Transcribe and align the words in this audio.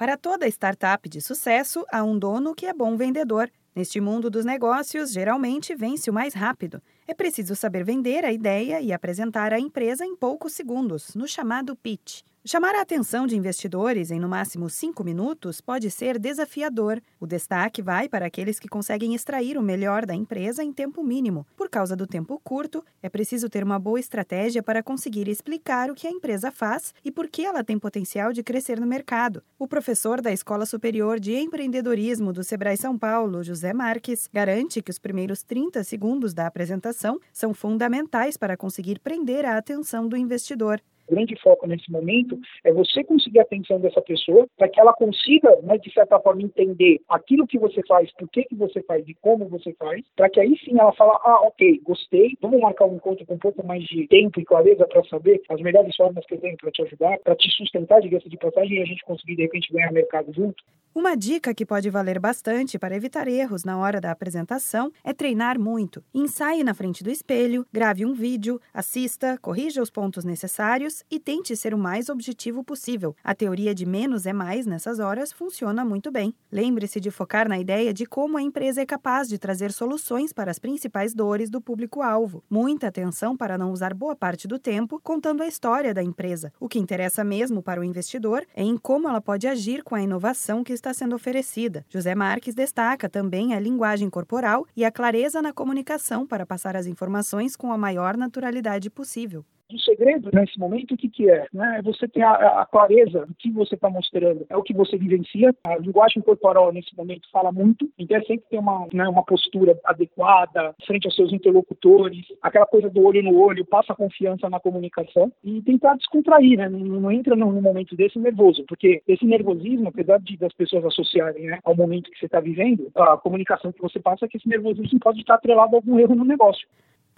Para 0.00 0.16
toda 0.16 0.48
startup 0.48 1.06
de 1.10 1.20
sucesso, 1.20 1.84
há 1.92 2.02
um 2.02 2.18
dono 2.18 2.54
que 2.54 2.64
é 2.64 2.72
bom 2.72 2.96
vendedor. 2.96 3.50
Neste 3.76 4.00
mundo 4.00 4.30
dos 4.30 4.46
negócios, 4.46 5.12
geralmente 5.12 5.74
vence 5.74 6.08
o 6.08 6.12
mais 6.14 6.32
rápido. 6.32 6.80
É 7.06 7.12
preciso 7.12 7.54
saber 7.54 7.84
vender 7.84 8.24
a 8.24 8.32
ideia 8.32 8.80
e 8.80 8.94
apresentar 8.94 9.52
a 9.52 9.60
empresa 9.60 10.02
em 10.02 10.16
poucos 10.16 10.54
segundos, 10.54 11.14
no 11.14 11.28
chamado 11.28 11.76
pitch. 11.76 12.22
Chamar 12.42 12.74
a 12.74 12.80
atenção 12.80 13.26
de 13.26 13.36
investidores 13.36 14.10
em 14.10 14.18
no 14.18 14.26
máximo 14.26 14.70
cinco 14.70 15.04
minutos 15.04 15.60
pode 15.60 15.90
ser 15.90 16.18
desafiador. 16.18 16.98
O 17.20 17.26
destaque 17.26 17.82
vai 17.82 18.08
para 18.08 18.24
aqueles 18.24 18.58
que 18.58 18.66
conseguem 18.66 19.14
extrair 19.14 19.58
o 19.58 19.62
melhor 19.62 20.06
da 20.06 20.14
empresa 20.14 20.64
em 20.64 20.72
tempo 20.72 21.04
mínimo. 21.04 21.46
Por 21.54 21.68
causa 21.68 21.94
do 21.94 22.06
tempo 22.06 22.40
curto, 22.42 22.82
é 23.02 23.10
preciso 23.10 23.50
ter 23.50 23.62
uma 23.62 23.78
boa 23.78 24.00
estratégia 24.00 24.62
para 24.62 24.82
conseguir 24.82 25.28
explicar 25.28 25.90
o 25.90 25.94
que 25.94 26.06
a 26.06 26.10
empresa 26.10 26.50
faz 26.50 26.94
e 27.04 27.12
por 27.12 27.28
que 27.28 27.44
ela 27.44 27.62
tem 27.62 27.78
potencial 27.78 28.32
de 28.32 28.42
crescer 28.42 28.80
no 28.80 28.86
mercado. 28.86 29.42
O 29.58 29.68
professor 29.68 30.22
da 30.22 30.32
Escola 30.32 30.64
Superior 30.64 31.20
de 31.20 31.36
Empreendedorismo 31.36 32.32
do 32.32 32.42
Sebrae 32.42 32.78
São 32.78 32.96
Paulo, 32.96 33.44
José 33.44 33.74
Marques, 33.74 34.30
garante 34.32 34.80
que 34.80 34.90
os 34.90 34.98
primeiros 34.98 35.42
30 35.42 35.84
segundos 35.84 36.32
da 36.32 36.46
apresentação 36.46 37.20
são 37.34 37.52
fundamentais 37.52 38.38
para 38.38 38.56
conseguir 38.56 38.98
prender 38.98 39.44
a 39.44 39.58
atenção 39.58 40.08
do 40.08 40.16
investidor 40.16 40.80
grande 41.10 41.36
foco 41.40 41.66
nesse 41.66 41.90
momento 41.90 42.38
é 42.64 42.72
você 42.72 43.04
conseguir 43.04 43.40
a 43.40 43.42
atenção 43.42 43.80
dessa 43.80 44.00
pessoa 44.00 44.46
para 44.56 44.68
que 44.68 44.80
ela 44.80 44.92
consiga, 44.92 45.56
né, 45.62 45.76
de 45.78 45.92
certa 45.92 46.18
forma, 46.20 46.42
entender 46.42 47.00
aquilo 47.08 47.46
que 47.46 47.58
você 47.58 47.82
faz, 47.86 48.10
por 48.14 48.28
que, 48.28 48.44
que 48.44 48.54
você 48.54 48.82
faz 48.82 49.06
e 49.08 49.14
como 49.20 49.48
você 49.48 49.72
faz, 49.74 50.04
para 50.16 50.30
que 50.30 50.40
aí 50.40 50.56
sim 50.64 50.78
ela 50.78 50.92
fala, 50.92 51.20
ah, 51.24 51.40
ok, 51.46 51.80
gostei, 51.84 52.36
vamos 52.40 52.60
marcar 52.60 52.86
um 52.86 52.96
encontro 52.96 53.26
com 53.26 53.34
um 53.34 53.38
pouco 53.38 53.66
mais 53.66 53.84
de 53.84 54.06
tempo 54.06 54.40
e 54.40 54.44
clareza 54.44 54.86
para 54.86 55.04
saber 55.04 55.42
as 55.48 55.60
melhores 55.60 55.94
formas 55.96 56.24
que 56.26 56.34
eu 56.34 56.40
tenho 56.40 56.56
para 56.56 56.70
te 56.70 56.82
ajudar, 56.82 57.18
para 57.18 57.36
te 57.36 57.50
sustentar, 57.50 58.00
diga-se 58.00 58.28
de 58.28 58.36
passagem, 58.36 58.78
e 58.78 58.82
a 58.82 58.86
gente 58.86 59.04
conseguir, 59.04 59.36
de 59.36 59.42
repente, 59.42 59.72
ganhar 59.72 59.92
mercado 59.92 60.32
junto. 60.32 60.62
Uma 60.92 61.16
dica 61.16 61.54
que 61.54 61.64
pode 61.64 61.88
valer 61.88 62.18
bastante 62.18 62.76
para 62.76 62.96
evitar 62.96 63.28
erros 63.28 63.62
na 63.62 63.78
hora 63.78 64.00
da 64.00 64.10
apresentação 64.10 64.90
é 65.04 65.12
treinar 65.12 65.56
muito. 65.56 66.02
Ensaie 66.12 66.64
na 66.64 66.74
frente 66.74 67.04
do 67.04 67.10
espelho, 67.10 67.64
grave 67.72 68.04
um 68.04 68.12
vídeo, 68.12 68.60
assista, 68.74 69.38
corrija 69.40 69.80
os 69.80 69.88
pontos 69.88 70.24
necessários 70.24 71.04
e 71.08 71.20
tente 71.20 71.54
ser 71.56 71.72
o 71.72 71.78
mais 71.78 72.08
objetivo 72.08 72.64
possível. 72.64 73.14
A 73.22 73.36
teoria 73.36 73.72
de 73.72 73.86
menos 73.86 74.26
é 74.26 74.32
mais 74.32 74.66
nessas 74.66 74.98
horas 74.98 75.32
funciona 75.32 75.84
muito 75.84 76.10
bem. 76.10 76.34
Lembre-se 76.50 76.98
de 76.98 77.08
focar 77.08 77.48
na 77.48 77.60
ideia 77.60 77.94
de 77.94 78.04
como 78.04 78.36
a 78.36 78.42
empresa 78.42 78.82
é 78.82 78.86
capaz 78.86 79.28
de 79.28 79.38
trazer 79.38 79.70
soluções 79.70 80.32
para 80.32 80.50
as 80.50 80.58
principais 80.58 81.14
dores 81.14 81.48
do 81.48 81.60
público-alvo. 81.60 82.42
Muita 82.50 82.88
atenção 82.88 83.36
para 83.36 83.56
não 83.56 83.70
usar 83.70 83.94
boa 83.94 84.16
parte 84.16 84.48
do 84.48 84.58
tempo 84.58 85.00
contando 85.00 85.44
a 85.44 85.46
história 85.46 85.94
da 85.94 86.02
empresa. 86.02 86.52
O 86.58 86.68
que 86.68 86.80
interessa 86.80 87.22
mesmo 87.22 87.62
para 87.62 87.80
o 87.80 87.84
investidor 87.84 88.44
é 88.56 88.64
em 88.64 88.76
como 88.76 89.08
ela 89.08 89.20
pode 89.20 89.46
agir 89.46 89.84
com 89.84 89.94
a 89.94 90.02
inovação 90.02 90.64
que 90.64 90.79
está 90.80 90.92
sendo 90.94 91.14
oferecida. 91.14 91.84
José 91.88 92.14
Marques 92.14 92.54
destaca 92.54 93.08
também 93.08 93.54
a 93.54 93.60
linguagem 93.60 94.10
corporal 94.10 94.66
e 94.76 94.84
a 94.84 94.90
clareza 94.90 95.40
na 95.40 95.52
comunicação 95.52 96.26
para 96.26 96.46
passar 96.46 96.74
as 96.74 96.86
informações 96.86 97.54
com 97.54 97.72
a 97.72 97.78
maior 97.78 98.16
naturalidade 98.16 98.90
possível. 98.90 99.44
O 99.72 99.78
segredo 99.80 100.30
nesse 100.32 100.58
momento, 100.58 100.94
o 100.94 100.96
que, 100.96 101.08
que 101.08 101.30
é? 101.30 101.46
Né? 101.52 101.76
É 101.78 101.82
você 101.82 102.08
ter 102.08 102.22
a, 102.22 102.62
a 102.62 102.66
clareza 102.66 103.26
do 103.26 103.34
que 103.34 103.50
você 103.50 103.74
está 103.74 103.88
mostrando, 103.88 104.44
é 104.48 104.56
o 104.56 104.62
que 104.62 104.74
você 104.74 104.96
vivencia. 104.96 105.54
A 105.64 105.76
linguagem 105.78 106.22
corporal 106.22 106.72
nesse 106.72 106.96
momento 106.96 107.28
fala 107.30 107.52
muito, 107.52 107.88
então 107.98 108.16
é 108.16 108.20
sempre 108.22 108.46
ter 108.50 108.58
uma, 108.58 108.86
né, 108.92 109.08
uma 109.08 109.24
postura 109.24 109.78
adequada 109.84 110.74
frente 110.86 111.06
aos 111.06 111.14
seus 111.14 111.32
interlocutores, 111.32 112.26
aquela 112.42 112.66
coisa 112.66 112.88
do 112.90 113.04
olho 113.04 113.22
no 113.22 113.38
olho, 113.38 113.64
passa 113.64 113.94
confiança 113.94 114.48
na 114.48 114.60
comunicação 114.60 115.32
e 115.44 115.62
tentar 115.62 115.94
descontrair, 115.94 116.58
né? 116.58 116.68
Não, 116.68 116.78
não 116.78 117.12
entra 117.12 117.36
num 117.36 117.60
momento 117.60 117.94
desse 117.96 118.18
nervoso, 118.18 118.64
porque 118.68 119.02
esse 119.06 119.24
nervosismo, 119.24 119.88
apesar 119.88 120.18
de 120.18 120.36
das 120.36 120.52
pessoas 120.52 120.84
associarem 120.84 121.46
né, 121.46 121.58
ao 121.64 121.76
momento 121.76 122.10
que 122.10 122.18
você 122.18 122.26
está 122.26 122.40
vivendo, 122.40 122.90
a 122.94 123.16
comunicação 123.16 123.72
que 123.72 123.80
você 123.80 124.00
passa 124.00 124.24
é 124.24 124.28
que 124.28 124.36
esse 124.36 124.48
nervosismo 124.48 124.98
pode 124.98 125.20
estar 125.20 125.34
atrelado 125.34 125.74
a 125.74 125.78
algum 125.78 125.98
erro 125.98 126.14
no 126.14 126.24
negócio. 126.24 126.66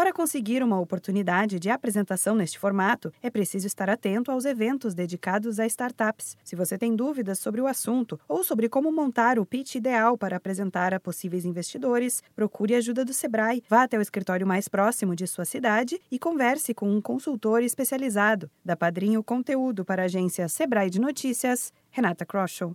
Para 0.00 0.14
conseguir 0.14 0.62
uma 0.62 0.80
oportunidade 0.80 1.58
de 1.58 1.68
apresentação 1.68 2.34
neste 2.34 2.58
formato, 2.58 3.12
é 3.22 3.28
preciso 3.28 3.66
estar 3.66 3.90
atento 3.90 4.32
aos 4.32 4.46
eventos 4.46 4.94
dedicados 4.94 5.60
a 5.60 5.66
startups. 5.66 6.38
Se 6.42 6.56
você 6.56 6.78
tem 6.78 6.96
dúvidas 6.96 7.38
sobre 7.38 7.60
o 7.60 7.66
assunto 7.66 8.18
ou 8.26 8.42
sobre 8.42 8.66
como 8.66 8.90
montar 8.90 9.38
o 9.38 9.44
pitch 9.44 9.74
ideal 9.74 10.16
para 10.16 10.38
apresentar 10.38 10.94
a 10.94 10.98
possíveis 10.98 11.44
investidores, 11.44 12.22
procure 12.34 12.74
ajuda 12.74 13.04
do 13.04 13.12
Sebrae, 13.12 13.62
vá 13.68 13.82
até 13.82 13.98
o 13.98 14.00
escritório 14.00 14.46
mais 14.46 14.68
próximo 14.68 15.14
de 15.14 15.26
sua 15.26 15.44
cidade 15.44 16.00
e 16.10 16.18
converse 16.18 16.72
com 16.72 16.90
um 16.90 17.02
consultor 17.02 17.62
especializado. 17.62 18.50
Da 18.64 18.74
Padrinho 18.74 19.22
Conteúdo 19.22 19.84
para 19.84 20.00
a 20.00 20.04
agência 20.06 20.48
Sebrae 20.48 20.88
de 20.88 20.98
Notícias, 20.98 21.74
Renata 21.90 22.24
Kroschel. 22.24 22.74